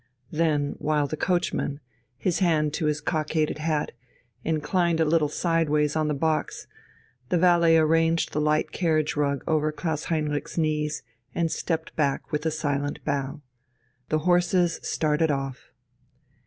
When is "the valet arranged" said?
7.29-8.31